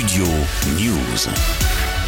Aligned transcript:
Studio 0.00 0.24
News. 0.78 1.99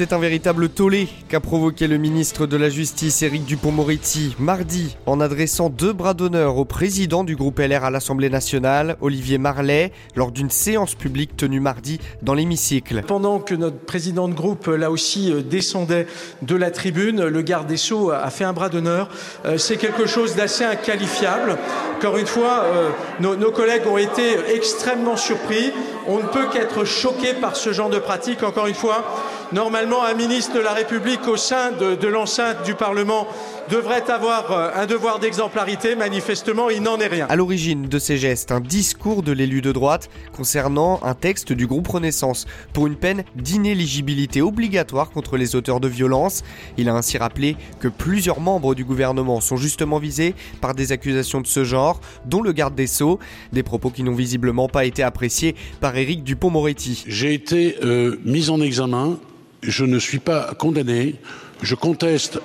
C'est 0.00 0.14
un 0.14 0.18
véritable 0.18 0.70
tollé 0.70 1.08
qu'a 1.28 1.40
provoqué 1.40 1.86
le 1.86 1.98
ministre 1.98 2.46
de 2.46 2.56
la 2.56 2.70
Justice 2.70 3.20
Éric 3.20 3.44
Dupont-Moretti 3.44 4.34
mardi 4.38 4.96
en 5.04 5.20
adressant 5.20 5.68
deux 5.68 5.92
bras 5.92 6.14
d'honneur 6.14 6.56
au 6.56 6.64
président 6.64 7.22
du 7.22 7.36
groupe 7.36 7.58
LR 7.58 7.84
à 7.84 7.90
l'Assemblée 7.90 8.30
nationale, 8.30 8.96
Olivier 9.02 9.36
Marlet, 9.36 9.92
lors 10.16 10.32
d'une 10.32 10.48
séance 10.48 10.94
publique 10.94 11.36
tenue 11.36 11.60
mardi 11.60 12.00
dans 12.22 12.32
l'hémicycle. 12.32 13.02
Pendant 13.06 13.40
que 13.40 13.54
notre 13.54 13.76
président 13.76 14.26
de 14.26 14.32
groupe, 14.32 14.68
là 14.68 14.90
aussi, 14.90 15.30
euh, 15.30 15.42
descendait 15.42 16.06
de 16.40 16.56
la 16.56 16.70
tribune, 16.70 17.26
le 17.26 17.42
garde 17.42 17.66
des 17.66 17.76
Sceaux 17.76 18.10
a 18.10 18.30
fait 18.30 18.44
un 18.44 18.54
bras 18.54 18.70
d'honneur. 18.70 19.10
Euh, 19.44 19.58
c'est 19.58 19.76
quelque 19.76 20.06
chose 20.06 20.34
d'assez 20.34 20.64
inqualifiable. 20.64 21.58
Encore 21.98 22.16
une 22.16 22.26
fois, 22.26 22.62
euh, 22.64 22.88
nos, 23.20 23.36
nos 23.36 23.50
collègues 23.50 23.86
ont 23.86 23.98
été 23.98 24.38
extrêmement 24.54 25.18
surpris. 25.18 25.74
On 26.08 26.16
ne 26.16 26.28
peut 26.28 26.46
qu'être 26.50 26.86
choqué 26.86 27.34
par 27.34 27.54
ce 27.54 27.74
genre 27.74 27.90
de 27.90 27.98
pratique. 27.98 28.42
Encore 28.42 28.66
une 28.66 28.74
fois, 28.74 29.04
normalement, 29.52 30.04
un 30.04 30.14
ministre 30.14 30.54
de 30.54 30.60
la 30.60 30.72
République 30.72 31.26
au 31.28 31.36
sein 31.36 31.72
de, 31.72 31.94
de 31.94 32.08
l'enceinte 32.08 32.64
du 32.64 32.74
Parlement 32.74 33.26
devrait 33.70 34.10
avoir 34.10 34.50
euh, 34.52 34.70
un 34.74 34.86
devoir 34.86 35.18
d'exemplarité. 35.18 35.94
Manifestement, 35.94 36.70
il 36.70 36.82
n'en 36.82 36.98
est 36.98 37.06
rien. 37.06 37.26
À 37.28 37.36
l'origine 37.36 37.86
de 37.88 37.98
ces 37.98 38.16
gestes, 38.16 38.52
un 38.52 38.60
discours 38.60 39.22
de 39.22 39.32
l'élu 39.32 39.62
de 39.62 39.72
droite 39.72 40.10
concernant 40.36 41.00
un 41.02 41.14
texte 41.14 41.52
du 41.52 41.66
groupe 41.66 41.86
Renaissance 41.88 42.46
pour 42.72 42.86
une 42.86 42.96
peine 42.96 43.24
d'inéligibilité 43.36 44.42
obligatoire 44.42 45.10
contre 45.10 45.36
les 45.36 45.54
auteurs 45.54 45.80
de 45.80 45.88
violences. 45.88 46.42
Il 46.78 46.88
a 46.88 46.94
ainsi 46.94 47.18
rappelé 47.18 47.56
que 47.78 47.88
plusieurs 47.88 48.40
membres 48.40 48.74
du 48.74 48.84
gouvernement 48.84 49.40
sont 49.40 49.56
justement 49.56 49.98
visés 49.98 50.34
par 50.60 50.74
des 50.74 50.92
accusations 50.92 51.40
de 51.40 51.46
ce 51.46 51.64
genre, 51.64 52.00
dont 52.26 52.42
le 52.42 52.52
garde 52.52 52.74
des 52.74 52.86
Sceaux, 52.86 53.18
des 53.52 53.62
propos 53.62 53.90
qui 53.90 54.02
n'ont 54.02 54.14
visiblement 54.14 54.68
pas 54.68 54.84
été 54.84 55.02
appréciés 55.02 55.54
par 55.80 55.96
Éric 55.96 56.24
Dupont-Moretti. 56.24 57.04
J'ai 57.06 57.34
été 57.34 57.76
euh, 57.84 58.16
mis 58.24 58.50
en 58.50 58.60
examen, 58.60 59.18
je 59.62 59.84
ne 59.84 59.98
suis 59.98 60.18
pas 60.18 60.54
condamné, 60.58 61.16
je 61.62 61.74
conteste. 61.74 62.40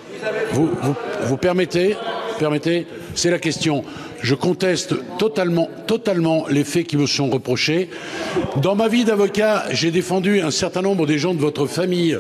Vous, 0.52 0.70
vous, 1.24 1.38
permettez? 1.38 1.96
Permettez? 2.40 2.86
C'est 3.14 3.32
la 3.32 3.40
question. 3.40 3.84
Je 4.22 4.36
conteste 4.36 4.96
totalement, 5.18 5.70
totalement 5.88 6.46
les 6.50 6.64
faits 6.64 6.88
qui 6.88 6.98
me 6.98 7.06
sont 7.06 7.30
reprochés. 7.30 7.90
Dans 8.58 8.76
ma 8.76 8.88
vie 8.88 9.06
d'avocat, 9.06 9.66
j'ai 9.72 9.92
défendu 9.92 10.42
un 10.42 10.52
certain 10.52 10.82
nombre 10.82 11.06
des 11.06 11.18
gens 11.18 11.34
de 11.34 11.40
votre 11.40 11.68
famille. 11.68 12.18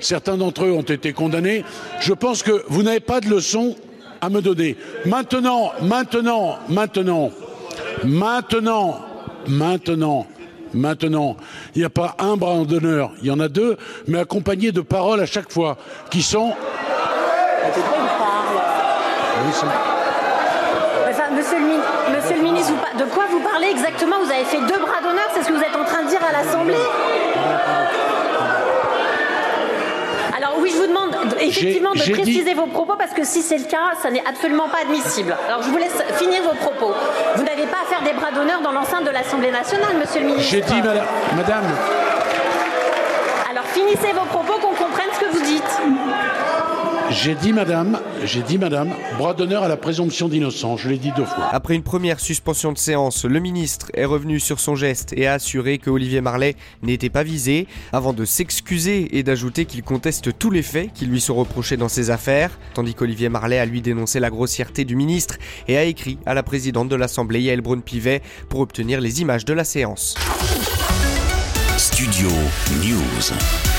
Certains 0.00 0.36
d'entre 0.36 0.64
eux 0.64 0.72
ont 0.72 0.82
été 0.82 1.12
condamnés. 1.12 1.64
Je 2.00 2.12
pense 2.12 2.42
que 2.42 2.64
vous 2.68 2.82
n'avez 2.82 3.00
pas 3.00 3.20
de 3.20 3.28
leçon 3.28 3.76
à 4.20 4.30
me 4.30 4.42
donner. 4.42 4.76
Maintenant, 5.06 5.72
maintenant, 5.80 6.58
maintenant, 6.68 7.30
maintenant, 8.04 9.00
maintenant, 9.46 10.26
maintenant, 10.74 11.36
il 11.74 11.80
n'y 11.80 11.84
a 11.84 11.90
pas 11.90 12.14
un 12.18 12.36
bras 12.36 12.64
d'honneur, 12.64 13.10
il 13.22 13.28
y 13.28 13.30
en 13.30 13.40
a 13.40 13.48
deux, 13.48 13.76
mais 14.06 14.18
accompagnés 14.18 14.72
de 14.72 14.80
paroles 14.80 15.20
à 15.20 15.26
chaque 15.26 15.50
fois, 15.52 15.76
qui 16.10 16.22
sont 16.22 16.52
monsieur, 21.32 21.58
le, 21.58 22.16
monsieur 22.16 22.36
le 22.36 22.42
ministre, 22.42 22.72
de 22.98 23.04
quoi 23.04 23.24
vous 23.30 23.40
parlez 23.40 23.68
exactement? 23.68 24.16
Vous 24.24 24.30
avez 24.30 24.44
fait 24.44 24.60
deux 24.60 24.80
bras 24.80 25.00
d'honneur, 25.02 25.28
c'est 25.34 25.42
ce 25.42 25.48
que 25.48 25.52
vous 25.52 25.62
êtes 25.62 25.76
en 25.76 25.84
train 25.84 26.04
de 26.04 26.08
dire 26.08 26.20
à 26.26 26.32
l'Assemblée? 26.32 26.74
Alors 30.36 30.56
oui, 30.58 30.70
je 30.72 30.76
vous 30.80 30.86
demande 30.86 31.14
effectivement 31.40 31.92
de 31.92 31.98
dit- 31.98 32.10
préciser 32.12 32.54
vos 32.54 32.66
propos 32.66 32.94
parce 32.96 33.12
que 33.12 33.24
si 33.24 33.40
c'est 33.42 33.58
le 33.58 33.64
cas, 33.64 33.94
ça 34.02 34.10
n'est 34.10 34.24
absolument 34.26 34.68
pas 34.68 34.78
admissible. 34.82 35.36
Alors 35.48 35.62
je 35.62 35.68
vous 35.70 35.78
laisse 35.78 36.02
finir 36.16 36.42
vos 36.42 36.54
propos. 36.54 36.92
Vous 37.36 37.43
pas 37.74 37.82
à 37.82 37.86
faire 37.86 38.02
des 38.02 38.12
bras 38.12 38.30
d'honneur 38.30 38.60
dans 38.60 38.70
l'enceinte 38.70 39.04
de 39.04 39.10
l'Assemblée 39.10 39.50
nationale, 39.50 39.96
monsieur 39.98 40.20
le 40.20 40.26
ministre. 40.26 40.50
J'ai 40.50 40.60
dit, 40.60 40.80
madame, 40.80 41.06
madame, 41.36 41.64
Alors 43.50 43.64
finissez 43.66 44.12
vos 44.12 44.26
propos 44.26 44.54
qu'on 44.60 44.74
comprenne 44.74 45.08
ce 45.14 45.20
que 45.20 45.32
vous 45.32 45.44
dites. 45.44 45.80
J'ai 47.14 47.34
dit, 47.34 47.52
madame, 47.52 48.00
j'ai 48.24 48.42
dit, 48.42 48.58
madame, 48.58 48.90
bras 49.18 49.34
d'honneur 49.34 49.62
à 49.62 49.68
la 49.68 49.76
présomption 49.76 50.28
d'innocence. 50.28 50.80
Je 50.80 50.88
l'ai 50.88 50.98
dit 50.98 51.12
deux 51.16 51.24
fois. 51.24 51.48
Après 51.52 51.74
une 51.74 51.82
première 51.82 52.18
suspension 52.18 52.72
de 52.72 52.78
séance, 52.78 53.24
le 53.24 53.38
ministre 53.40 53.90
est 53.94 54.04
revenu 54.04 54.40
sur 54.40 54.58
son 54.58 54.74
geste 54.74 55.12
et 55.16 55.26
a 55.26 55.34
assuré 55.34 55.78
que 55.78 55.90
Olivier 55.90 56.20
Marlet 56.20 56.56
n'était 56.82 57.10
pas 57.10 57.22
visé, 57.22 57.68
avant 57.92 58.12
de 58.12 58.24
s'excuser 58.24 59.16
et 59.16 59.22
d'ajouter 59.22 59.64
qu'il 59.64 59.82
conteste 59.82 60.36
tous 60.38 60.50
les 60.50 60.62
faits 60.62 60.92
qui 60.92 61.06
lui 61.06 61.20
sont 61.20 61.34
reprochés 61.34 61.76
dans 61.76 61.88
ces 61.88 62.10
affaires, 62.10 62.58
tandis 62.74 62.94
qu'Olivier 62.94 63.28
Marlet 63.28 63.58
a 63.58 63.66
lui 63.66 63.80
dénoncé 63.80 64.18
la 64.18 64.30
grossièreté 64.30 64.84
du 64.84 64.96
ministre 64.96 65.36
et 65.68 65.76
a 65.76 65.84
écrit 65.84 66.18
à 66.26 66.34
la 66.34 66.42
présidente 66.42 66.88
de 66.88 66.96
l'Assemblée 66.96 67.42
Yael 67.42 67.60
Braun-Pivet 67.60 68.22
pour 68.48 68.60
obtenir 68.60 69.00
les 69.00 69.20
images 69.20 69.44
de 69.44 69.52
la 69.52 69.64
séance. 69.64 70.16
Studio 71.76 72.28
News. 72.82 73.73